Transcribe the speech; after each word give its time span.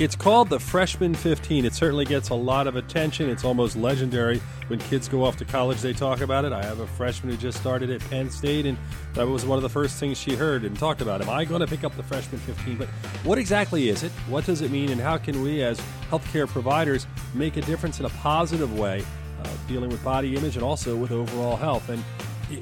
It's 0.00 0.16
called 0.16 0.48
the 0.48 0.58
Freshman 0.58 1.14
15. 1.14 1.66
It 1.66 1.74
certainly 1.74 2.06
gets 2.06 2.30
a 2.30 2.34
lot 2.34 2.66
of 2.66 2.74
attention. 2.74 3.28
It's 3.28 3.44
almost 3.44 3.76
legendary. 3.76 4.40
When 4.68 4.78
kids 4.78 5.08
go 5.08 5.22
off 5.22 5.36
to 5.36 5.44
college, 5.44 5.82
they 5.82 5.92
talk 5.92 6.22
about 6.22 6.46
it. 6.46 6.54
I 6.54 6.64
have 6.64 6.80
a 6.80 6.86
freshman 6.86 7.30
who 7.30 7.36
just 7.36 7.60
started 7.60 7.90
at 7.90 8.00
Penn 8.08 8.30
State, 8.30 8.64
and 8.64 8.78
that 9.12 9.28
was 9.28 9.44
one 9.44 9.58
of 9.58 9.62
the 9.62 9.68
first 9.68 10.00
things 10.00 10.16
she 10.16 10.34
heard 10.34 10.64
and 10.64 10.74
talked 10.78 11.02
about. 11.02 11.20
Am 11.20 11.28
I 11.28 11.44
going 11.44 11.60
to 11.60 11.66
pick 11.66 11.84
up 11.84 11.94
the 11.98 12.02
Freshman 12.02 12.40
15? 12.40 12.78
But 12.78 12.88
what 13.24 13.36
exactly 13.36 13.90
is 13.90 14.02
it? 14.02 14.10
What 14.26 14.46
does 14.46 14.62
it 14.62 14.70
mean? 14.70 14.88
And 14.88 14.98
how 14.98 15.18
can 15.18 15.42
we, 15.42 15.62
as 15.62 15.78
healthcare 16.10 16.48
providers, 16.48 17.06
make 17.34 17.58
a 17.58 17.60
difference 17.60 18.00
in 18.00 18.06
a 18.06 18.10
positive 18.10 18.78
way, 18.78 19.04
uh, 19.44 19.48
dealing 19.68 19.90
with 19.90 20.02
body 20.02 20.34
image 20.34 20.56
and 20.56 20.64
also 20.64 20.96
with 20.96 21.10
overall 21.10 21.56
health? 21.56 21.90
And 21.90 22.02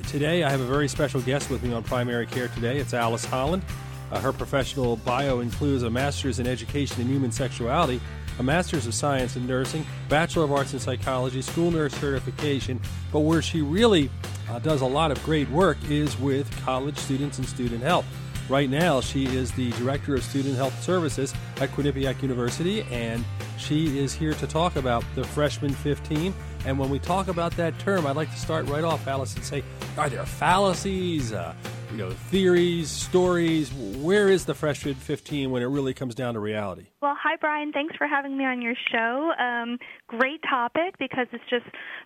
today, 0.08 0.42
I 0.42 0.50
have 0.50 0.60
a 0.60 0.66
very 0.66 0.88
special 0.88 1.20
guest 1.20 1.50
with 1.50 1.62
me 1.62 1.72
on 1.72 1.84
Primary 1.84 2.26
Care 2.26 2.48
today. 2.48 2.78
It's 2.78 2.94
Alice 2.94 3.24
Holland. 3.24 3.62
Uh, 4.10 4.20
her 4.20 4.32
professional 4.32 4.96
bio 4.96 5.40
includes 5.40 5.82
a 5.82 5.90
master's 5.90 6.38
in 6.38 6.46
education 6.46 7.00
in 7.00 7.08
human 7.08 7.30
sexuality, 7.30 8.00
a 8.38 8.42
master's 8.42 8.86
of 8.86 8.94
science 8.94 9.36
in 9.36 9.46
nursing, 9.46 9.84
bachelor 10.08 10.44
of 10.44 10.52
arts 10.52 10.72
in 10.72 10.78
psychology, 10.78 11.42
school 11.42 11.70
nurse 11.70 11.94
certification. 11.94 12.80
But 13.12 13.20
where 13.20 13.42
she 13.42 13.62
really 13.62 14.10
uh, 14.48 14.58
does 14.60 14.80
a 14.80 14.86
lot 14.86 15.10
of 15.10 15.22
great 15.24 15.48
work 15.50 15.76
is 15.90 16.18
with 16.18 16.50
college 16.64 16.96
students 16.96 17.38
and 17.38 17.46
student 17.46 17.82
health. 17.82 18.06
Right 18.48 18.70
now, 18.70 19.02
she 19.02 19.26
is 19.26 19.52
the 19.52 19.70
director 19.72 20.14
of 20.14 20.24
student 20.24 20.56
health 20.56 20.82
services 20.82 21.34
at 21.60 21.68
Quinnipiac 21.70 22.22
University, 22.22 22.82
and 22.84 23.22
she 23.58 23.98
is 23.98 24.14
here 24.14 24.32
to 24.34 24.46
talk 24.46 24.76
about 24.76 25.04
the 25.14 25.24
freshman 25.24 25.74
15. 25.74 26.32
And 26.64 26.78
when 26.78 26.88
we 26.88 26.98
talk 26.98 27.28
about 27.28 27.54
that 27.58 27.78
term, 27.78 28.06
I'd 28.06 28.16
like 28.16 28.30
to 28.30 28.38
start 28.38 28.66
right 28.66 28.84
off, 28.84 29.06
Alice, 29.06 29.34
and 29.34 29.44
say, 29.44 29.62
are 29.98 30.08
there 30.08 30.24
fallacies? 30.24 31.34
Uh, 31.34 31.54
you 31.90 31.96
know, 31.96 32.10
theories, 32.10 32.90
stories. 32.90 33.72
Where 33.72 34.28
is 34.28 34.44
the 34.44 34.54
freshman 34.54 34.94
15 34.94 35.50
when 35.50 35.62
it 35.62 35.66
really 35.66 35.94
comes 35.94 36.14
down 36.14 36.34
to 36.34 36.40
reality? 36.40 36.86
Well, 37.00 37.16
hi, 37.20 37.36
Brian. 37.40 37.72
Thanks 37.72 37.96
for 37.96 38.06
having 38.06 38.36
me 38.36 38.44
on 38.44 38.60
your 38.60 38.74
show. 38.92 39.32
Um, 39.38 39.78
great 40.06 40.40
topic 40.48 40.98
because 40.98 41.26
it's 41.32 41.44
just 41.48 41.64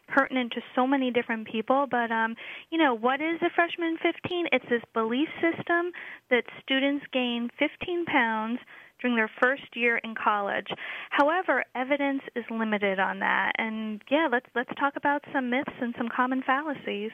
pertinent 0.08 0.52
to 0.52 0.60
so 0.74 0.86
many 0.86 1.10
different 1.10 1.48
people. 1.48 1.86
But, 1.90 2.10
um, 2.10 2.36
you 2.70 2.78
know, 2.78 2.94
what 2.94 3.20
is 3.20 3.40
a 3.42 3.50
freshman 3.54 3.96
15? 4.02 4.46
It's 4.52 4.64
this 4.70 4.82
belief 4.94 5.28
system 5.40 5.92
that 6.30 6.44
students 6.62 7.04
gain 7.12 7.50
15 7.58 8.04
pounds 8.04 8.58
during 9.00 9.16
their 9.16 9.30
first 9.42 9.74
year 9.74 9.98
in 9.98 10.14
college. 10.14 10.68
However, 11.10 11.64
evidence 11.74 12.22
is 12.36 12.44
limited 12.50 12.98
on 12.98 13.18
that. 13.20 13.52
And 13.58 14.02
yeah, 14.10 14.28
let's 14.30 14.46
let's 14.54 14.70
talk 14.78 14.94
about 14.96 15.22
some 15.32 15.50
myths 15.50 15.72
and 15.80 15.94
some 15.98 16.08
common 16.08 16.42
fallacies. 16.42 17.10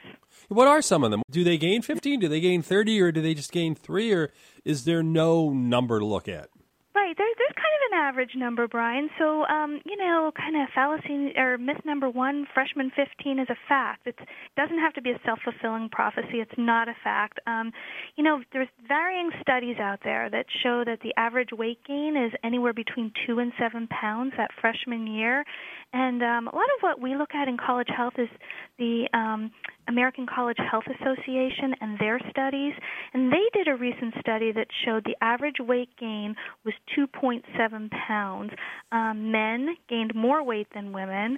What 0.47 0.67
are 0.67 0.81
some 0.81 1.03
of 1.03 1.11
them? 1.11 1.21
Do 1.29 1.43
they 1.43 1.57
gain 1.57 1.81
15? 1.81 2.19
Do 2.19 2.27
they 2.27 2.39
gain 2.39 2.61
30 2.61 3.01
or 3.01 3.11
do 3.11 3.21
they 3.21 3.33
just 3.33 3.51
gain 3.51 3.75
3 3.75 4.13
or 4.13 4.31
is 4.65 4.85
there 4.85 5.03
no 5.03 5.49
number 5.51 5.99
to 5.99 6.05
look 6.05 6.27
at? 6.27 6.49
Right. 6.95 7.15
There, 7.17 7.27
there's 7.37 7.55
an 7.91 7.97
average 7.97 8.31
number, 8.35 8.67
Brian. 8.67 9.09
So, 9.17 9.45
um, 9.45 9.79
you 9.85 9.97
know, 9.97 10.31
kind 10.35 10.55
of 10.55 10.69
fallacy 10.73 11.33
or 11.37 11.57
myth 11.57 11.81
number 11.85 12.09
one, 12.09 12.47
freshman 12.53 12.91
15 12.95 13.39
is 13.39 13.47
a 13.49 13.55
fact. 13.67 14.07
It 14.07 14.15
doesn't 14.57 14.79
have 14.79 14.93
to 14.93 15.01
be 15.01 15.11
a 15.11 15.19
self-fulfilling 15.25 15.89
prophecy. 15.89 16.39
It's 16.39 16.51
not 16.57 16.87
a 16.87 16.95
fact. 17.03 17.39
Um, 17.47 17.71
you 18.15 18.23
know, 18.23 18.41
there's 18.53 18.67
varying 18.87 19.31
studies 19.41 19.77
out 19.79 19.99
there 20.03 20.29
that 20.29 20.45
show 20.63 20.83
that 20.85 20.99
the 21.01 21.13
average 21.17 21.49
weight 21.51 21.79
gain 21.87 22.15
is 22.15 22.31
anywhere 22.43 22.73
between 22.73 23.11
two 23.25 23.39
and 23.39 23.51
seven 23.59 23.87
pounds 23.87 24.33
that 24.37 24.51
freshman 24.59 25.07
year. 25.07 25.43
And 25.91 26.21
um, 26.21 26.47
a 26.47 26.55
lot 26.55 26.69
of 26.77 26.81
what 26.81 27.01
we 27.01 27.15
look 27.15 27.33
at 27.33 27.47
in 27.47 27.57
college 27.57 27.87
health 27.95 28.13
is 28.17 28.29
the 28.77 29.07
um, 29.13 29.51
American 29.87 30.27
College 30.27 30.57
Health 30.69 30.83
Association 30.85 31.73
and 31.81 31.97
their 31.97 32.19
studies. 32.29 32.73
And 33.13 33.31
they 33.31 33.43
did 33.53 33.67
a 33.67 33.75
recent 33.75 34.13
study 34.19 34.51
that 34.51 34.67
showed 34.85 35.03
the 35.03 35.15
average 35.21 35.55
weight 35.59 35.89
gain 35.99 36.35
was 36.63 36.75
2.7 36.97 37.78
pounds. 37.87 38.51
Um, 38.91 39.31
men 39.31 39.75
gained 39.87 40.13
more 40.15 40.43
weight 40.43 40.67
than 40.73 40.91
women. 40.91 41.37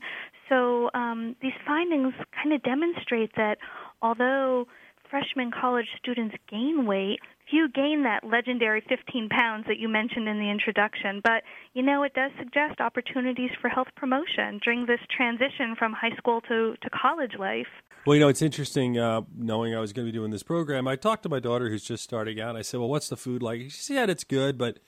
So 0.49 0.89
um, 0.93 1.35
these 1.41 1.53
findings 1.67 2.13
kind 2.33 2.53
of 2.53 2.63
demonstrate 2.63 3.35
that 3.35 3.57
although 4.01 4.65
freshman 5.09 5.51
college 5.51 5.87
students 5.99 6.35
gain 6.49 6.85
weight, 6.87 7.19
few 7.51 7.69
gain 7.69 8.03
that 8.03 8.23
legendary 8.23 8.81
15 8.87 9.29
pounds 9.29 9.65
that 9.67 9.77
you 9.77 9.89
mentioned 9.89 10.27
in 10.27 10.39
the 10.39 10.49
introduction. 10.49 11.21
But, 11.23 11.43
you 11.73 11.83
know, 11.83 12.01
it 12.03 12.13
does 12.13 12.31
suggest 12.39 12.79
opportunities 12.79 13.51
for 13.61 13.67
health 13.67 13.89
promotion 13.95 14.59
during 14.63 14.85
this 14.85 14.99
transition 15.15 15.75
from 15.77 15.93
high 15.93 16.15
school 16.17 16.41
to, 16.47 16.75
to 16.81 16.89
college 16.89 17.33
life. 17.37 17.67
Well, 18.07 18.15
you 18.15 18.21
know, 18.21 18.29
it's 18.29 18.41
interesting 18.41 18.97
uh, 18.97 19.21
knowing 19.37 19.75
I 19.75 19.79
was 19.79 19.93
going 19.93 20.07
to 20.07 20.11
be 20.11 20.17
doing 20.17 20.31
this 20.31 20.41
program. 20.41 20.87
I 20.87 20.95
talked 20.95 21.23
to 21.23 21.29
my 21.29 21.39
daughter 21.39 21.69
who's 21.69 21.83
just 21.83 22.03
starting 22.03 22.39
out. 22.39 22.55
I 22.55 22.63
said, 22.63 22.79
Well, 22.79 22.89
what's 22.89 23.09
the 23.09 23.17
food 23.17 23.43
like? 23.43 23.61
She 23.61 23.69
said, 23.69 24.09
It's 24.09 24.23
good, 24.23 24.57
but 24.57 24.79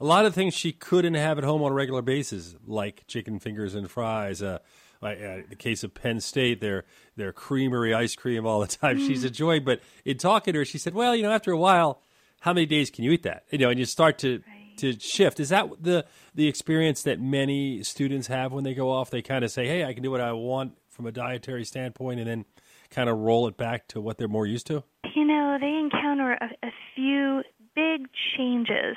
a 0.00 0.04
lot 0.04 0.26
of 0.26 0.34
things 0.34 0.54
she 0.54 0.72
couldn't 0.72 1.14
have 1.14 1.38
at 1.38 1.44
home 1.44 1.62
on 1.62 1.72
a 1.72 1.74
regular 1.74 2.02
basis, 2.02 2.54
like 2.66 3.06
chicken 3.06 3.38
fingers 3.38 3.74
and 3.74 3.90
fries. 3.90 4.42
Uh, 4.42 4.58
like, 5.00 5.18
uh, 5.20 5.38
the 5.48 5.56
case 5.56 5.84
of 5.84 5.94
Penn 5.94 6.20
State, 6.20 6.60
their 6.60 6.84
their 7.16 7.32
creamery 7.32 7.94
ice 7.94 8.16
cream 8.16 8.46
all 8.46 8.60
the 8.60 8.66
time. 8.66 8.98
Mm. 8.98 9.06
She's 9.06 9.24
enjoying, 9.24 9.64
but 9.64 9.80
in 10.04 10.18
talking 10.18 10.52
to 10.52 10.60
her, 10.60 10.64
she 10.64 10.78
said, 10.78 10.94
"Well, 10.94 11.14
you 11.14 11.22
know, 11.22 11.32
after 11.32 11.52
a 11.52 11.58
while, 11.58 12.02
how 12.40 12.52
many 12.52 12.66
days 12.66 12.90
can 12.90 13.04
you 13.04 13.12
eat 13.12 13.22
that? 13.24 13.44
You 13.50 13.58
know, 13.58 13.70
and 13.70 13.78
you 13.78 13.84
start 13.84 14.18
to 14.18 14.42
right. 14.46 14.78
to 14.78 14.98
shift. 14.98 15.40
Is 15.40 15.50
that 15.50 15.68
the 15.80 16.04
the 16.34 16.48
experience 16.48 17.02
that 17.02 17.20
many 17.20 17.82
students 17.82 18.26
have 18.26 18.52
when 18.52 18.64
they 18.64 18.74
go 18.74 18.90
off? 18.90 19.10
They 19.10 19.22
kind 19.22 19.44
of 19.44 19.50
say, 19.50 19.66
"Hey, 19.66 19.84
I 19.84 19.92
can 19.92 20.02
do 20.02 20.10
what 20.10 20.20
I 20.20 20.32
want 20.32 20.76
from 20.88 21.06
a 21.06 21.12
dietary 21.12 21.64
standpoint," 21.64 22.20
and 22.20 22.28
then 22.28 22.44
kind 22.90 23.08
of 23.08 23.18
roll 23.18 23.46
it 23.46 23.56
back 23.56 23.86
to 23.88 24.00
what 24.00 24.18
they're 24.18 24.28
more 24.28 24.46
used 24.46 24.66
to. 24.68 24.82
You 25.14 25.24
know, 25.24 25.58
they 25.60 25.76
encounter 25.76 26.32
a, 26.32 26.66
a 26.66 26.70
few 26.94 27.42
big 27.74 28.08
changes 28.36 28.96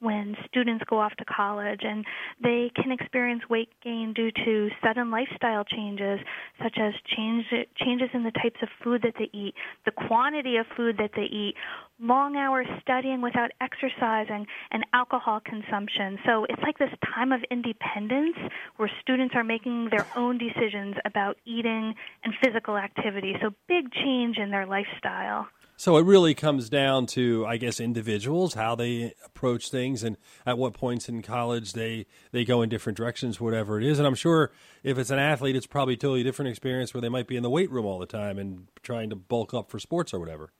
when 0.00 0.36
students 0.46 0.84
go 0.88 0.98
off 0.98 1.12
to 1.16 1.24
college 1.24 1.80
and 1.82 2.04
they 2.42 2.70
can 2.74 2.92
experience 2.92 3.42
weight 3.50 3.68
gain 3.82 4.12
due 4.14 4.30
to 4.44 4.68
sudden 4.84 5.10
lifestyle 5.10 5.64
changes 5.64 6.20
such 6.62 6.76
as 6.80 6.92
change, 7.16 7.44
changes 7.76 8.08
in 8.14 8.22
the 8.22 8.30
types 8.32 8.60
of 8.62 8.68
food 8.82 9.02
that 9.02 9.14
they 9.18 9.28
eat, 9.36 9.54
the 9.84 9.90
quantity 9.90 10.56
of 10.56 10.66
food 10.76 10.96
that 10.98 11.10
they 11.16 11.24
eat, 11.24 11.54
long 12.00 12.36
hours 12.36 12.66
studying 12.80 13.20
without 13.20 13.50
exercising, 13.60 14.46
and 14.70 14.84
alcohol 14.92 15.40
consumption. 15.44 16.18
So 16.24 16.44
it's 16.48 16.62
like 16.62 16.78
this 16.78 16.94
time 17.14 17.32
of 17.32 17.40
independence 17.50 18.36
where 18.76 18.90
students 19.00 19.34
are 19.34 19.44
making 19.44 19.88
their 19.90 20.06
own 20.14 20.38
decisions 20.38 20.96
about 21.04 21.36
eating 21.44 21.94
and 22.22 22.34
physical 22.44 22.76
activity. 22.76 23.34
So 23.42 23.50
big 23.68 23.92
change 23.92 24.38
in 24.38 24.50
their 24.50 24.66
lifestyle. 24.66 25.48
So 25.78 25.96
it 25.96 26.04
really 26.04 26.34
comes 26.34 26.68
down 26.68 27.06
to, 27.06 27.46
I 27.46 27.56
guess, 27.56 27.78
individuals 27.78 28.54
how 28.54 28.74
they 28.74 29.14
approach 29.24 29.70
things, 29.70 30.02
and 30.02 30.16
at 30.44 30.58
what 30.58 30.74
points 30.74 31.08
in 31.08 31.22
college 31.22 31.72
they 31.72 32.06
they 32.32 32.44
go 32.44 32.62
in 32.62 32.68
different 32.68 32.96
directions, 32.96 33.40
whatever 33.40 33.78
it 33.78 33.86
is. 33.86 34.00
And 34.00 34.06
I'm 34.06 34.16
sure 34.16 34.50
if 34.82 34.98
it's 34.98 35.10
an 35.10 35.20
athlete, 35.20 35.54
it's 35.54 35.68
probably 35.68 35.94
a 35.94 35.96
totally 35.96 36.24
different 36.24 36.48
experience 36.48 36.92
where 36.92 37.00
they 37.00 37.08
might 37.08 37.28
be 37.28 37.36
in 37.36 37.44
the 37.44 37.48
weight 37.48 37.70
room 37.70 37.86
all 37.86 38.00
the 38.00 38.06
time 38.06 38.40
and 38.40 38.66
trying 38.82 39.08
to 39.10 39.14
bulk 39.14 39.54
up 39.54 39.70
for 39.70 39.78
sports 39.78 40.12
or 40.12 40.18
whatever. 40.18 40.50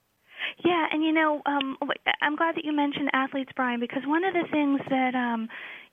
Yeah, 0.63 0.87
and 0.89 1.03
you 1.03 1.11
know, 1.11 1.41
um, 1.45 1.77
I'm 2.21 2.37
glad 2.37 2.55
that 2.55 2.63
you 2.63 2.71
mentioned 2.71 3.09
athletes, 3.11 3.51
Brian, 3.53 3.81
because 3.81 4.03
one 4.05 4.23
of 4.23 4.33
the 4.33 4.47
things 4.49 4.79
that 4.89 5.15
um, 5.15 5.49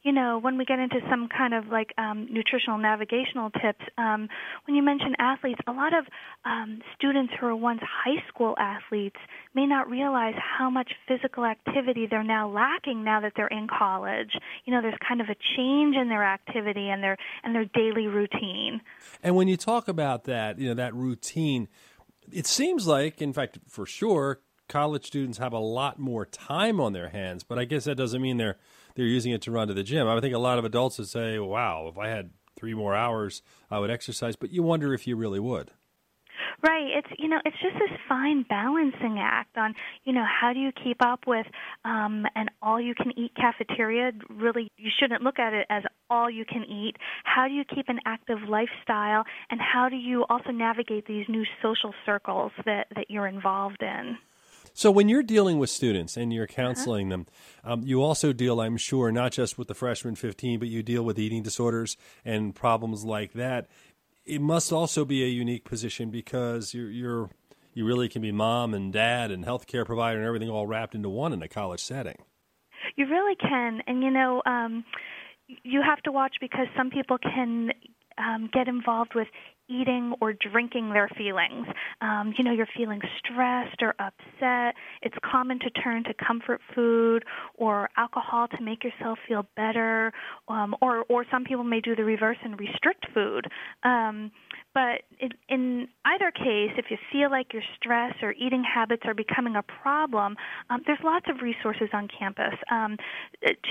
you 0.07 0.13
know, 0.13 0.39
when 0.39 0.57
we 0.57 0.65
get 0.65 0.79
into 0.79 1.01
some 1.11 1.29
kind 1.29 1.53
of 1.53 1.67
like 1.67 1.93
um, 1.99 2.29
nutritional 2.31 2.79
navigational 2.79 3.51
tips, 3.51 3.85
um, 3.99 4.29
when 4.65 4.77
you 4.77 4.83
mention 4.83 5.17
athletes, 5.19 5.59
a 5.67 5.73
lot 5.73 5.93
of 5.99 6.05
um, 6.45 6.81
students 6.97 7.33
who 7.41 7.47
were 7.47 7.57
once 7.57 7.81
high 7.83 8.23
school 8.29 8.55
athletes 8.57 9.17
may 9.53 9.67
not 9.67 9.91
realize 9.91 10.35
how 10.37 10.71
much 10.71 10.93
physical 11.09 11.45
activity 11.45 12.07
they're 12.09 12.23
now 12.23 12.49
lacking 12.49 13.03
now 13.03 13.21
that 13.21 13.33
they're 13.35 13.49
in 13.49 13.67
college. 13.67 14.31
You 14.65 14.73
know, 14.73 14.81
there's 14.81 14.95
kind 15.07 15.21
of 15.21 15.27
a 15.29 15.35
change 15.57 15.97
in 15.97 16.09
their 16.09 16.23
activity 16.23 16.89
and 16.89 17.03
their 17.03 17.17
and 17.43 17.53
their 17.53 17.65
daily 17.65 18.07
routine. 18.07 18.83
And 19.25 19.35
when 19.35 19.49
you 19.49 19.57
talk 19.57 19.89
about 19.89 20.23
that, 20.25 20.61
you 20.61 20.69
know, 20.69 20.75
that 20.75 20.95
routine, 20.95 21.67
it 22.31 22.47
seems 22.47 22.87
like, 22.87 23.21
in 23.21 23.33
fact, 23.33 23.59
for 23.67 23.87
sure, 23.87 24.39
college 24.69 25.07
students 25.07 25.39
have 25.39 25.53
a 25.53 25.59
lot 25.59 25.99
more 25.99 26.27
time 26.27 26.81
on 26.81 26.93
their 26.93 27.09
hands. 27.09 27.45
But 27.45 27.59
I 27.59 27.65
guess 27.65 27.85
that 27.85 27.97
doesn't 27.97 28.21
mean 28.21 28.37
they're 28.37 28.57
they're 28.95 29.07
using 29.07 29.33
it 29.33 29.43
to 29.43 29.51
run 29.51 29.69
to 29.69 29.75
the 29.75 29.83
gym. 29.83 30.09
I 30.09 30.21
think 30.21 30.35
a 30.35 30.39
lot 30.39 30.59
of 30.59 30.65
adults 30.65 30.99
would 30.99 31.09
say, 31.09 31.39
"Wow, 31.39 31.89
if 31.89 31.99
I 31.99 32.09
had 32.09 32.31
three 32.57 32.75
more 32.75 32.95
hours, 32.95 33.43
I 33.71 33.79
would 33.79 33.91
exercise." 33.91 34.37
But 34.37 34.51
you 34.51 34.63
wonder 34.63 34.95
if 34.95 35.07
you 35.07 35.17
really 35.17 35.41
would. 35.41 35.71
Right. 36.63 36.87
It's 36.97 37.09
you 37.19 37.29
know 37.29 37.39
it's 37.45 37.57
just 37.61 37.75
this 37.75 37.99
fine 38.09 38.45
balancing 38.49 39.19
act 39.19 39.59
on 39.59 39.75
you 40.05 40.13
know 40.13 40.25
how 40.25 40.53
do 40.53 40.59
you 40.59 40.73
keep 40.73 41.05
up 41.05 41.27
with 41.27 41.47
um, 41.85 42.27
an 42.35 42.49
all 42.63 42.81
you 42.81 42.95
can 42.95 43.13
eat 43.19 43.33
cafeteria. 43.37 44.13
Really, 44.31 44.71
you 44.79 44.91
shouldn't 44.99 45.23
look 45.23 45.39
at 45.39 45.53
it 45.53 45.67
as 45.69 45.83
all 46.09 46.31
you 46.31 46.45
can 46.45 46.65
eat. 46.65 46.97
How 47.25 47.47
do 47.47 47.55
you 47.55 47.65
keep 47.65 47.89
an 47.89 48.01
active 48.07 48.39
lifestyle, 48.49 49.25
and 49.51 49.61
how 49.61 49.89
do 49.89 49.97
you 49.97 50.25
also 50.31 50.51
navigate 50.51 51.07
these 51.07 51.27
new 51.29 51.45
social 51.63 51.93
circles 52.07 52.53
that 52.65 52.87
that 52.97 53.11
you're 53.11 53.27
involved 53.27 53.83
in? 53.83 54.17
So 54.77 54.91
when 54.91 55.09
you're 55.09 55.23
dealing 55.23 55.59
with 55.59 55.71
students 55.71 56.19
and 56.19 56.31
you're 56.31 56.45
uh-huh. 56.45 56.55
counseling 56.55 57.11
uh-huh. 57.11 57.25
them, 57.25 57.27
um, 57.65 57.83
you 57.83 58.03
also 58.03 58.35
deal, 58.35 58.61
I'm 58.61 58.77
sure, 58.77 59.11
not 59.11 59.33
just 59.33 59.57
with 59.57 59.69
the 59.69 59.75
freshman 59.75 60.17
15, 60.17 60.59
but 60.59 60.69
you 60.69 60.83
deal 60.83 61.03
with 61.03 61.19
eating 61.19 61.43
disorders 61.43 61.97
and 62.27 62.55
problems 62.55 63.03
like 63.03 63.33
that. 63.33 63.69
It 64.27 64.43
must 64.43 64.73
also 64.73 65.07
be 65.07 65.25
a 65.25 65.29
unique 65.29 65.65
position 65.65 66.11
because 66.11 66.75
you're, 66.75 66.91
you're 66.91 67.31
you 67.73 67.87
really 67.87 68.09
can 68.09 68.21
be 68.21 68.33
mom 68.33 68.75
and 68.75 68.93
dad 68.93 69.31
and 69.31 69.45
healthcare 69.45 69.85
provider 69.85 70.19
and 70.19 70.27
everything 70.27 70.51
all 70.51 70.67
wrapped 70.67 70.95
into 70.95 71.09
one 71.09 71.33
in 71.33 71.43
a 71.43 71.49
college 71.49 71.81
setting. 71.81 72.17
You 72.97 73.07
really 73.07 73.37
can, 73.37 73.83
and 73.87 74.03
you 74.03 74.11
know. 74.11 74.43
Um, 74.45 74.85
you 75.63 75.81
have 75.81 76.03
to 76.03 76.11
watch 76.11 76.37
because 76.41 76.67
some 76.77 76.91
people 76.91 77.19
can 77.19 77.71
um, 78.19 78.51
get 78.53 78.67
involved 78.67 79.15
with 79.15 79.29
eating 79.69 80.15
or 80.21 80.33
drinking 80.33 80.91
their 80.93 81.09
feelings. 81.17 81.67
Um, 82.01 82.35
you 82.37 82.45
know, 82.45 82.53
you're 82.53 82.69
feeling 82.77 83.01
stressed 83.19 83.83
or 83.83 83.95
upset. 83.99 84.75
It's 85.03 85.17
common 85.31 85.59
to 85.61 85.71
turn 85.71 86.05
to 86.05 86.15
comfort 86.15 86.61
food 86.75 87.25
or 87.55 87.89
alcohol 87.97 88.49
to 88.49 88.63
make 88.63 88.85
yourself 88.85 89.19
feel 89.27 89.47
better, 89.57 90.13
um, 90.49 90.75
or 90.81 91.05
or 91.09 91.25
some 91.31 91.45
people 91.45 91.65
may 91.65 91.81
do 91.81 91.97
the 91.97 92.05
reverse 92.05 92.39
and 92.45 92.59
restrict 92.59 93.07
food. 93.13 93.47
Um, 93.83 94.31
but 94.77 95.01
in, 95.21 95.31
in 95.49 95.89
either 96.05 96.31
case, 96.31 96.77
if 96.77 96.91
you 96.91 96.99
feel 97.11 97.31
like 97.31 97.55
your 97.55 97.63
stress 97.77 98.13
or 98.21 98.33
eating 98.33 98.63
habits 98.63 99.05
are 99.07 99.15
becoming 99.15 99.57
a 99.57 99.63
problem, 99.63 100.37
um, 100.69 100.83
there's 100.85 100.99
lots 101.03 101.25
of 101.31 101.41
resources 101.41 101.89
on 101.95 102.09
campus. 102.09 102.53
Um, 102.71 102.99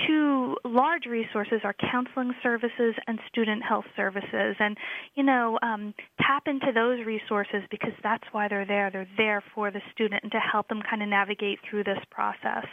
two 0.04 0.56
large 0.64 1.06
resources 1.06 1.60
are 1.62 1.76
counseling 1.92 2.34
services 2.42 2.96
and 3.06 3.20
student 3.28 3.62
health 3.62 3.84
services, 3.94 4.56
and 4.58 4.76
you 5.14 5.22
know, 5.22 5.60
um, 5.62 5.94
tap 6.20 6.48
into 6.48 6.72
those 6.74 7.06
resources 7.06 7.62
because 7.70 7.92
that's 8.02 8.24
why 8.32 8.48
they're 8.48 8.66
there. 8.66 8.90
They're 8.90 9.08
there 9.16 9.44
for 9.54 9.70
the 9.70 9.82
student 9.94 10.24
and 10.24 10.32
to 10.32 10.40
help 10.40 10.66
them 10.66 10.82
kind 10.90 11.04
of 11.04 11.08
navigate 11.08 11.60
through 11.70 11.84
this 11.84 12.00
process. 12.10 12.66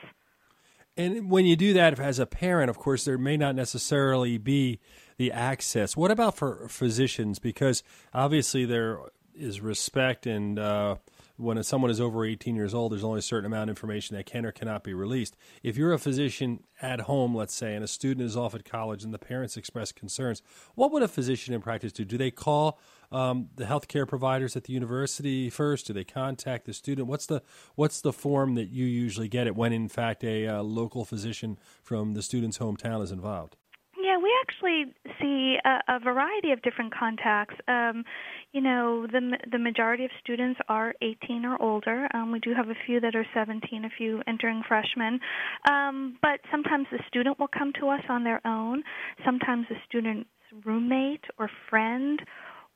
And 0.95 1.29
when 1.31 1.45
you 1.45 1.55
do 1.55 1.73
that 1.73 1.99
as 1.99 2.19
a 2.19 2.25
parent, 2.25 2.69
of 2.69 2.77
course, 2.77 3.05
there 3.05 3.17
may 3.17 3.35
not 3.35 3.55
necessarily 3.55 4.37
be 4.37 4.79
the 5.17 5.31
access. 5.31 5.97
What 5.97 6.11
about 6.11 6.37
for 6.37 6.67
physicians? 6.69 7.39
Because 7.39 7.83
obviously 8.13 8.65
there 8.65 8.99
is 9.35 9.61
respect, 9.61 10.27
and 10.27 10.59
uh, 10.59 10.97
when 11.37 11.61
someone 11.63 11.89
is 11.89 11.99
over 11.99 12.23
18 12.25 12.55
years 12.55 12.73
old, 12.73 12.91
there's 12.91 13.03
only 13.03 13.19
a 13.19 13.23
certain 13.23 13.45
amount 13.45 13.69
of 13.69 13.69
information 13.69 14.15
that 14.15 14.27
can 14.27 14.45
or 14.45 14.51
cannot 14.51 14.83
be 14.83 14.93
released. 14.93 15.35
If 15.63 15.77
you're 15.77 15.93
a 15.93 15.99
physician 15.99 16.63
at 16.81 17.01
home, 17.01 17.35
let's 17.35 17.55
say, 17.55 17.73
and 17.73 17.83
a 17.83 17.87
student 17.87 18.25
is 18.25 18.37
off 18.37 18.53
at 18.53 18.65
college 18.65 19.03
and 19.03 19.13
the 19.13 19.19
parents 19.19 19.57
express 19.57 19.91
concerns, 19.91 20.43
what 20.75 20.91
would 20.91 21.01
a 21.01 21.07
physician 21.07 21.53
in 21.53 21.61
practice 21.61 21.91
do? 21.91 22.05
Do 22.05 22.17
they 22.17 22.31
call 22.31 22.79
um, 23.11 23.49
the 23.55 23.65
healthcare 23.65 24.07
providers 24.07 24.55
at 24.55 24.65
the 24.65 24.73
university 24.73 25.49
first? 25.49 25.87
Do 25.87 25.93
they 25.93 26.03
contact 26.03 26.65
the 26.65 26.73
student? 26.73 27.07
What's 27.07 27.25
the 27.25 27.41
what's 27.75 28.01
the 28.01 28.13
form 28.13 28.55
that 28.55 28.69
you 28.69 28.85
usually 28.85 29.27
get 29.27 29.47
it 29.47 29.55
when, 29.55 29.73
in 29.73 29.89
fact, 29.89 30.23
a 30.23 30.47
uh, 30.47 30.63
local 30.63 31.05
physician 31.05 31.57
from 31.81 32.13
the 32.13 32.21
student's 32.21 32.57
hometown 32.57 33.01
is 33.03 33.11
involved? 33.11 33.55
Yeah, 34.03 34.17
we 34.17 34.33
actually 34.41 34.93
see 35.21 35.55
a, 35.63 35.95
a 35.95 35.99
variety 35.99 36.51
of 36.51 36.61
different 36.61 36.93
contacts. 36.93 37.55
Um, 37.69 38.03
you 38.51 38.59
know, 38.59 39.07
the 39.07 39.37
the 39.49 39.57
majority 39.57 40.03
of 40.03 40.11
students 40.21 40.59
are 40.67 40.93
18 41.01 41.45
or 41.45 41.61
older. 41.61 42.09
Um, 42.13 42.31
we 42.31 42.39
do 42.39 42.53
have 42.53 42.67
a 42.67 42.75
few 42.85 42.99
that 42.99 43.15
are 43.15 43.25
17, 43.33 43.85
a 43.85 43.89
few 43.89 44.21
entering 44.27 44.61
freshmen. 44.67 45.21
Um, 45.69 46.17
but 46.21 46.41
sometimes 46.51 46.87
the 46.91 46.99
student 47.07 47.39
will 47.39 47.47
come 47.47 47.71
to 47.79 47.87
us 47.89 48.01
on 48.09 48.25
their 48.25 48.45
own. 48.45 48.83
Sometimes 49.23 49.67
the 49.69 49.77
student's 49.87 50.29
roommate 50.65 51.23
or 51.39 51.49
friend 51.69 52.21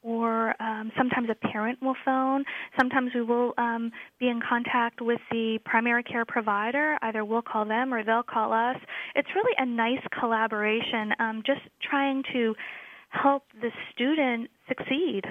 or 0.03 0.61
um, 0.61 0.91
sometimes 0.97 1.29
a 1.29 1.35
parent 1.35 1.81
will 1.81 1.95
phone. 2.05 2.44
Sometimes 2.77 3.11
we 3.13 3.21
will 3.21 3.53
um, 3.57 3.91
be 4.19 4.27
in 4.29 4.39
contact 4.47 5.01
with 5.01 5.19
the 5.31 5.59
primary 5.65 6.03
care 6.03 6.25
provider. 6.25 6.97
Either 7.01 7.25
we'll 7.25 7.41
call 7.41 7.65
them 7.65 7.94
or 7.94 8.03
they'll 8.03 8.23
call 8.23 8.53
us. 8.53 8.77
It's 9.15 9.29
really 9.35 9.53
a 9.57 9.65
nice 9.65 10.03
collaboration, 10.19 11.13
um, 11.19 11.44
just 11.45 11.61
trying 11.81 12.23
to 12.33 12.55
help 13.09 13.44
the 13.61 13.71
student 13.94 14.49
succeed. 14.67 15.23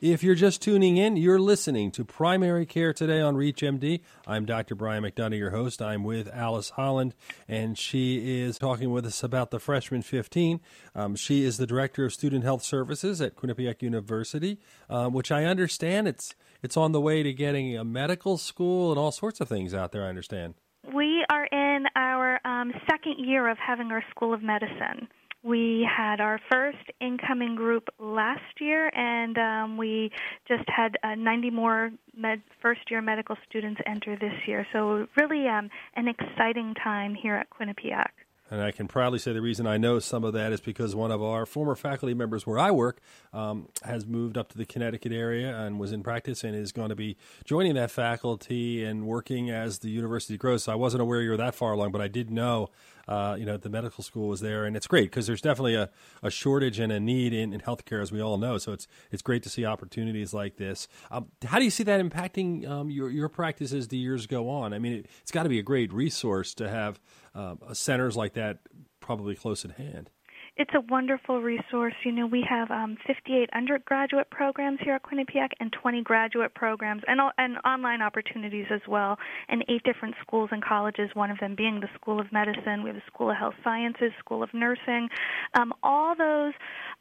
If 0.00 0.22
you're 0.22 0.36
just 0.36 0.62
tuning 0.62 0.96
in, 0.96 1.16
you're 1.16 1.40
listening 1.40 1.90
to 1.90 2.04
Primary 2.04 2.64
Care 2.66 2.92
Today 2.92 3.20
on 3.20 3.34
ReachMD. 3.34 4.00
I'm 4.28 4.44
Dr. 4.44 4.76
Brian 4.76 5.02
McDonough, 5.02 5.36
your 5.36 5.50
host. 5.50 5.82
I'm 5.82 6.04
with 6.04 6.28
Alice 6.32 6.70
Holland, 6.70 7.16
and 7.48 7.76
she 7.76 8.38
is 8.40 8.58
talking 8.58 8.92
with 8.92 9.04
us 9.04 9.24
about 9.24 9.50
the 9.50 9.58
Freshman 9.58 10.02
15. 10.02 10.60
Um, 10.94 11.16
she 11.16 11.42
is 11.42 11.56
the 11.56 11.66
Director 11.66 12.04
of 12.04 12.12
Student 12.12 12.44
Health 12.44 12.62
Services 12.62 13.20
at 13.20 13.34
Quinnipiac 13.34 13.82
University, 13.82 14.60
uh, 14.88 15.08
which 15.08 15.32
I 15.32 15.44
understand 15.46 16.06
it's 16.06 16.36
it's 16.62 16.76
on 16.76 16.92
the 16.92 17.00
way 17.00 17.24
to 17.24 17.32
getting 17.32 17.76
a 17.76 17.82
medical 17.82 18.38
school 18.38 18.92
and 18.92 19.00
all 19.00 19.10
sorts 19.10 19.40
of 19.40 19.48
things 19.48 19.74
out 19.74 19.90
there. 19.90 20.04
I 20.04 20.10
understand. 20.10 20.54
We 20.94 21.24
are 21.28 21.46
in 21.46 21.86
our 21.96 22.38
um, 22.44 22.72
second 22.88 23.16
year 23.18 23.48
of 23.48 23.58
having 23.58 23.90
our 23.90 24.04
School 24.12 24.32
of 24.32 24.44
Medicine. 24.44 25.08
We 25.42 25.88
had 25.88 26.20
our 26.20 26.40
first 26.50 26.90
incoming 27.00 27.54
group 27.54 27.88
last 28.00 28.60
year, 28.60 28.90
and 28.94 29.38
um, 29.38 29.76
we 29.76 30.10
just 30.48 30.68
had 30.68 30.96
uh, 31.04 31.14
90 31.14 31.50
more 31.50 31.90
med- 32.16 32.42
first 32.60 32.80
year 32.90 33.00
medical 33.00 33.36
students 33.48 33.80
enter 33.86 34.16
this 34.16 34.34
year. 34.46 34.66
So, 34.72 35.06
really 35.16 35.46
um, 35.46 35.70
an 35.94 36.08
exciting 36.08 36.74
time 36.74 37.14
here 37.14 37.36
at 37.36 37.48
Quinnipiac. 37.50 38.10
And 38.50 38.62
I 38.62 38.70
can 38.70 38.88
proudly 38.88 39.18
say 39.18 39.32
the 39.32 39.42
reason 39.42 39.66
I 39.66 39.76
know 39.76 39.98
some 39.98 40.24
of 40.24 40.32
that 40.32 40.52
is 40.52 40.60
because 40.60 40.94
one 40.94 41.10
of 41.10 41.22
our 41.22 41.44
former 41.44 41.74
faculty 41.74 42.14
members 42.14 42.46
where 42.46 42.58
I 42.58 42.70
work 42.70 43.00
um, 43.32 43.68
has 43.82 44.06
moved 44.06 44.38
up 44.38 44.48
to 44.50 44.58
the 44.58 44.64
Connecticut 44.64 45.12
area 45.12 45.54
and 45.54 45.78
was 45.78 45.92
in 45.92 46.02
practice 46.02 46.44
and 46.44 46.56
is 46.56 46.72
going 46.72 46.88
to 46.88 46.96
be 46.96 47.16
joining 47.44 47.74
that 47.74 47.90
faculty 47.90 48.82
and 48.84 49.06
working 49.06 49.50
as 49.50 49.80
the 49.80 49.90
university 49.90 50.38
grows. 50.38 50.64
So 50.64 50.72
I 50.72 50.76
wasn't 50.76 51.02
aware 51.02 51.20
you 51.20 51.30
were 51.30 51.36
that 51.36 51.54
far 51.54 51.72
along, 51.72 51.92
but 51.92 52.00
I 52.00 52.08
did 52.08 52.30
know 52.30 52.70
uh, 53.08 53.36
you 53.38 53.46
know, 53.46 53.56
the 53.56 53.70
medical 53.70 54.04
school 54.04 54.28
was 54.28 54.40
there, 54.40 54.64
and 54.66 54.76
it's 54.76 54.86
great 54.86 55.10
because 55.10 55.26
there's 55.26 55.40
definitely 55.40 55.74
a, 55.74 55.88
a 56.22 56.30
shortage 56.30 56.78
and 56.78 56.92
a 56.92 57.00
need 57.00 57.32
in, 57.32 57.52
in 57.52 57.60
healthcare, 57.60 58.02
as 58.02 58.12
we 58.12 58.20
all 58.20 58.36
know. 58.36 58.58
So 58.58 58.72
it's 58.72 58.86
it's 59.10 59.22
great 59.22 59.42
to 59.44 59.48
see 59.48 59.64
opportunities 59.64 60.34
like 60.34 60.56
this. 60.56 60.86
Um, 61.10 61.28
how 61.44 61.58
do 61.58 61.64
you 61.64 61.70
see 61.70 61.84
that 61.84 62.00
impacting 62.00 62.68
um, 62.68 62.90
your 62.90 63.10
your 63.10 63.28
practice 63.28 63.72
as 63.72 63.88
the 63.88 63.96
years 63.96 64.26
go 64.26 64.50
on? 64.50 64.72
I 64.72 64.78
mean, 64.78 64.92
it, 64.92 65.06
has 65.22 65.30
got 65.30 65.44
to 65.44 65.48
be 65.48 65.58
a 65.58 65.62
great 65.62 65.92
resource 65.92 66.54
to 66.54 66.68
have 66.68 67.00
uh, 67.34 67.54
centers 67.72 68.16
like 68.16 68.34
that 68.34 68.58
probably 69.00 69.34
close 69.34 69.64
at 69.64 69.72
hand 69.72 70.10
it's 70.58 70.72
a 70.74 70.80
wonderful 70.90 71.40
resource. 71.40 71.94
You 72.04 72.10
know, 72.12 72.26
we 72.26 72.44
have 72.48 72.70
um, 72.70 72.96
58 73.06 73.48
undergraduate 73.54 74.28
programs 74.30 74.80
here 74.82 74.94
at 74.94 75.02
Quinnipiac 75.04 75.50
and 75.60 75.72
20 75.72 76.02
graduate 76.02 76.52
programs 76.54 77.02
and, 77.06 77.20
and 77.38 77.56
online 77.64 78.02
opportunities 78.02 78.66
as 78.70 78.80
well, 78.88 79.16
and 79.48 79.64
eight 79.68 79.84
different 79.84 80.16
schools 80.20 80.50
and 80.52 80.62
colleges, 80.62 81.10
one 81.14 81.30
of 81.30 81.38
them 81.38 81.54
being 81.56 81.80
the 81.80 81.88
School 81.94 82.20
of 82.20 82.26
Medicine. 82.32 82.82
We 82.82 82.90
have 82.90 82.96
the 82.96 83.02
School 83.06 83.30
of 83.30 83.36
Health 83.36 83.54
Sciences, 83.62 84.10
School 84.18 84.42
of 84.42 84.52
Nursing. 84.52 85.08
Um, 85.54 85.72
all 85.84 86.16
those 86.16 86.54